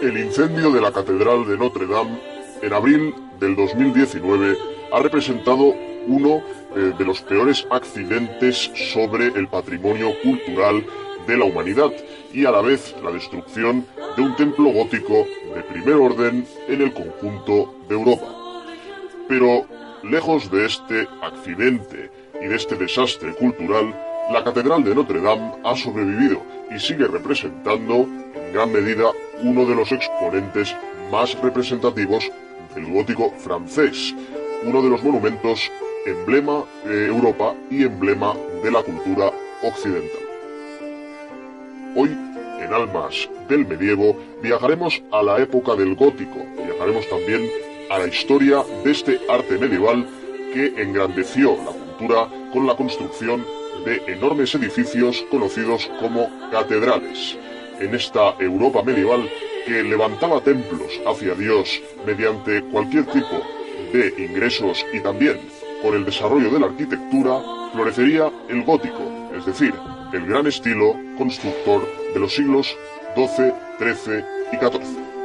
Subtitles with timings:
[0.00, 2.20] El incendio de la Catedral de Notre Dame
[2.62, 4.56] en abril del 2019
[4.92, 5.74] ha representado
[6.06, 6.40] uno
[6.76, 10.86] eh, de los peores accidentes sobre el patrimonio cultural
[11.26, 11.90] de la humanidad
[12.32, 13.84] y a la vez la destrucción
[14.16, 18.28] de un templo gótico de primer orden en el conjunto de Europa.
[19.28, 19.66] Pero
[20.04, 23.92] lejos de este accidente y de este desastre cultural,
[24.30, 26.42] la Catedral de Notre Dame ha sobrevivido
[26.74, 29.10] y sigue representando en gran medida
[29.42, 30.76] uno de los exponentes
[31.10, 32.30] más representativos
[32.74, 34.14] del gótico francés,
[34.64, 35.70] uno de los monumentos
[36.04, 40.22] emblema de Europa y emblema de la cultura occidental.
[41.96, 42.10] Hoy,
[42.60, 47.50] en Almas del Medievo, viajaremos a la época del gótico, viajaremos también
[47.90, 50.06] a la historia de este arte medieval
[50.52, 53.44] que engrandeció la cultura con la construcción
[53.88, 57.38] de enormes edificios conocidos como catedrales.
[57.80, 59.28] En esta Europa medieval
[59.66, 63.40] que levantaba templos hacia Dios mediante cualquier tipo
[63.92, 65.38] de ingresos y también
[65.82, 67.40] por el desarrollo de la arquitectura,
[67.72, 69.72] florecería el gótico, es decir,
[70.12, 72.76] el gran estilo constructor de los siglos
[73.14, 75.17] XII, XIII y XIV.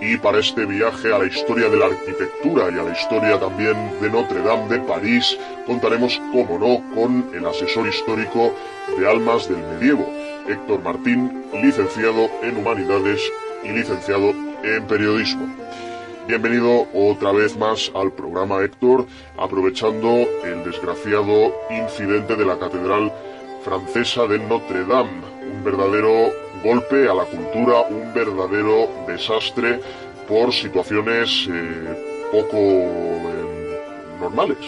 [0.00, 3.74] Y para este viaje a la historia de la arquitectura y a la historia también
[4.00, 8.54] de Notre Dame de París, contaremos, como no, con el asesor histórico
[8.96, 10.08] de Almas del Medievo,
[10.48, 13.20] Héctor Martín, licenciado en Humanidades
[13.64, 14.30] y licenciado
[14.62, 15.48] en Periodismo.
[16.28, 23.12] Bienvenido otra vez más al programa Héctor, aprovechando el desgraciado incidente de la Catedral
[23.64, 25.37] Francesa de Notre Dame,
[25.70, 26.32] verdadero
[26.64, 29.80] golpe a la cultura, un verdadero desastre
[30.26, 34.58] por situaciones eh, poco eh, normales.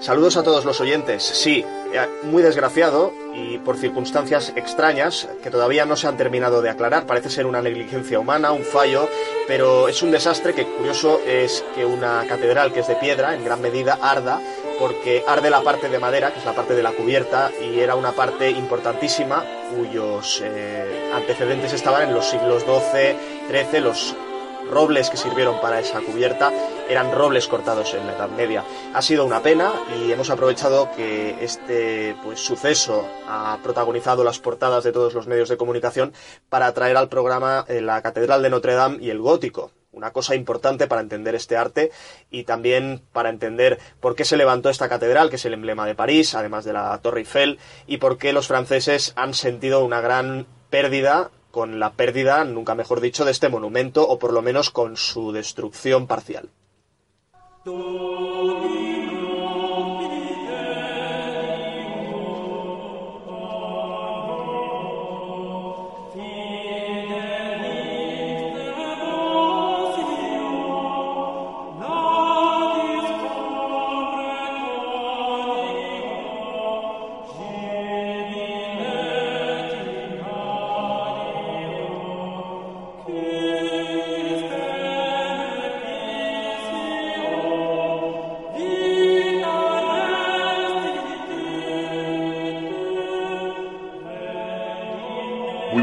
[0.00, 1.22] Saludos a todos los oyentes.
[1.22, 6.70] Sí, eh, muy desgraciado y por circunstancias extrañas que todavía no se han terminado de
[6.70, 7.06] aclarar.
[7.06, 9.08] Parece ser una negligencia humana, un fallo,
[9.46, 13.44] pero es un desastre que curioso es que una catedral que es de piedra en
[13.44, 14.40] gran medida arda
[14.78, 17.94] porque arde la parte de madera, que es la parte de la cubierta, y era
[17.94, 23.16] una parte importantísima cuyos eh, antecedentes estaban en los siglos XII,
[23.50, 24.14] XIII, los
[24.70, 26.52] robles que sirvieron para esa cubierta
[26.88, 28.64] eran robles cortados en la Edad Media.
[28.92, 34.84] Ha sido una pena y hemos aprovechado que este pues, suceso ha protagonizado las portadas
[34.84, 36.12] de todos los medios de comunicación
[36.48, 40.34] para traer al programa eh, la Catedral de Notre Dame y el Gótico, una cosa
[40.34, 41.90] importante para entender este arte
[42.30, 45.94] y también para entender por qué se levantó esta catedral, que es el emblema de
[45.94, 50.46] París, además de la Torre Eiffel, y por qué los franceses han sentido una gran
[50.70, 54.96] pérdida con la pérdida, nunca mejor dicho, de este monumento o por lo menos con
[54.96, 56.50] su destrucción parcial.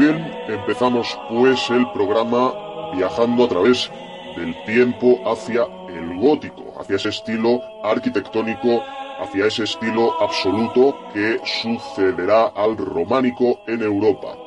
[0.00, 2.54] Empezamos pues el programa
[2.94, 3.90] viajando a través
[4.34, 8.82] del tiempo hacia el gótico, hacia ese estilo arquitectónico,
[9.20, 14.38] hacia ese estilo absoluto que sucederá al románico en Europa.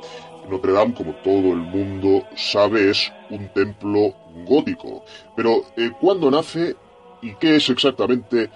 [0.50, 4.16] Notre Dame, como todo el mundo sabe, es un templo
[4.48, 5.06] gótico.
[5.36, 6.76] Pero, eh, ¿cuándo nace
[7.22, 8.50] y qué es exactamente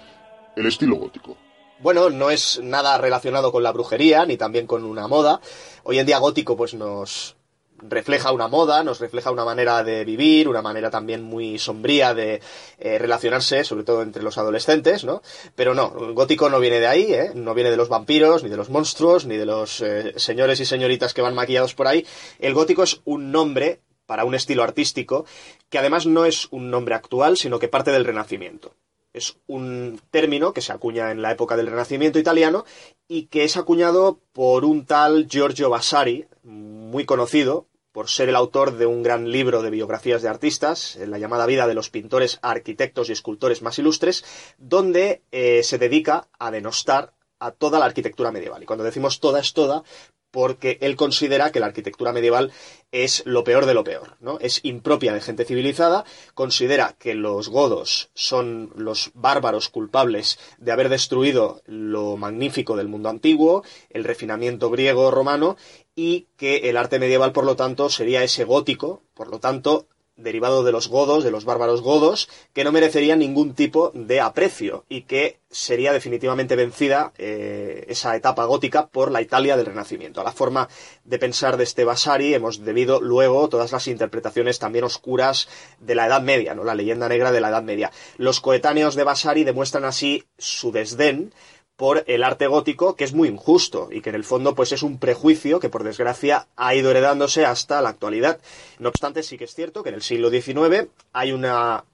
[0.56, 1.36] el estilo gótico?
[1.80, 5.40] Bueno, no es nada relacionado con la brujería, ni también con una moda.
[5.84, 7.36] Hoy en día gótico pues nos,
[7.80, 12.40] refleja una moda, nos refleja una manera de vivir, una manera también muy sombría de
[12.78, 15.22] eh, relacionarse, sobre todo entre los adolescentes, ¿no?
[15.54, 17.30] Pero no, gótico no viene de ahí, ¿eh?
[17.34, 20.64] No viene de los vampiros, ni de los monstruos, ni de los eh, señores y
[20.64, 22.06] señoritas que van maquillados por ahí.
[22.38, 25.26] El gótico es un nombre para un estilo artístico
[25.68, 28.74] que además no es un nombre actual, sino que parte del Renacimiento.
[29.12, 32.64] Es un término que se acuña en la época del Renacimiento italiano
[33.08, 38.76] y que es acuñado por un tal Giorgio Vasari, muy conocido por ser el autor
[38.76, 42.38] de un gran libro de biografías de artistas, en la llamada vida de los pintores,
[42.42, 44.24] arquitectos y escultores más ilustres,
[44.56, 48.62] donde eh, se dedica a denostar a toda la arquitectura medieval.
[48.62, 49.82] Y cuando decimos toda es toda,
[50.30, 52.52] porque él considera que la arquitectura medieval
[52.92, 54.38] es lo peor de lo peor, ¿no?
[54.40, 56.04] Es impropia de gente civilizada,
[56.34, 63.08] considera que los godos son los bárbaros culpables de haber destruido lo magnífico del mundo
[63.08, 65.56] antiguo, el refinamiento griego romano,
[65.94, 69.86] y que el arte medieval, por lo tanto, sería ese gótico, por lo tanto,
[70.18, 74.84] derivado de los godos, de los bárbaros godos, que no merecería ningún tipo de aprecio
[74.88, 80.20] y que sería definitivamente vencida eh, esa etapa gótica por la Italia del Renacimiento.
[80.20, 80.68] A la forma
[81.04, 85.48] de pensar de este Vasari hemos debido luego todas las interpretaciones también oscuras
[85.78, 86.64] de la Edad Media, ¿no?
[86.64, 87.90] la leyenda negra de la Edad Media.
[88.18, 91.32] Los coetáneos de Vasari demuestran así su desdén
[91.78, 94.82] por el arte gótico, que es muy injusto y que en el fondo pues es
[94.82, 98.40] un prejuicio que por desgracia ha ido heredándose hasta la actualidad.
[98.80, 101.84] No obstante, sí que es cierto que en el siglo XIX hay una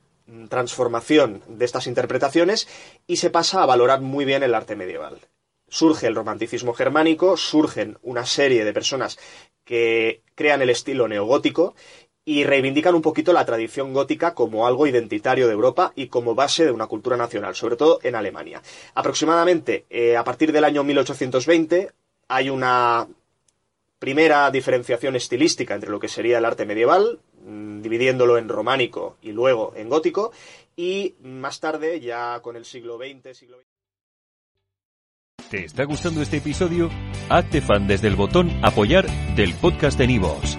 [0.49, 2.67] transformación de estas interpretaciones
[3.07, 5.21] y se pasa a valorar muy bien el arte medieval.
[5.69, 9.19] Surge el romanticismo germánico, surgen una serie de personas
[9.65, 11.75] que crean el estilo neogótico
[12.25, 16.65] y reivindican un poquito la tradición gótica como algo identitario de Europa y como base
[16.65, 18.63] de una cultura nacional, sobre todo en Alemania.
[18.95, 21.91] Aproximadamente eh, a partir del año 1820
[22.29, 23.07] hay una
[23.99, 29.33] primera diferenciación estilística entre lo que sería el arte medieval, mm, dividiéndolo en románico y
[29.33, 30.33] luego en gótico,
[30.77, 33.59] y más tarde, ya con el siglo XX, siglo
[35.51, 36.91] ¿Te está gustando este episodio?
[37.29, 39.07] Hazte fan desde el botón apoyar
[39.37, 40.59] del podcast de Nivos.